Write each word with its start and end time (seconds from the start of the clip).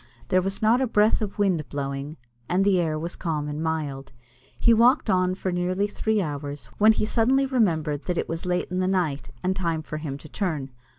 There 0.29 0.41
was 0.41 0.63
not 0.63 0.81
a 0.81 0.87
breath 0.87 1.21
of 1.21 1.37
wind 1.37 1.69
blowing, 1.69 2.17
and 2.49 2.65
the 2.65 2.81
air 2.81 2.97
was 2.97 3.15
calm 3.15 3.47
and 3.47 3.61
mild. 3.61 4.11
He 4.59 4.73
walked 4.73 5.11
on 5.11 5.35
for 5.35 5.51
nearly 5.51 5.85
three 5.85 6.23
hours, 6.23 6.71
when 6.79 6.93
he 6.93 7.05
suddenly 7.05 7.45
remembered 7.45 8.05
that 8.05 8.17
it 8.17 8.27
was 8.27 8.43
late 8.43 8.71
in 8.71 8.79
the 8.79 8.87
night, 8.87 9.29
and 9.43 9.55
time 9.55 9.83
for 9.83 9.97
him 9.97 10.17
to 10.17 10.27
turn. 10.27 10.71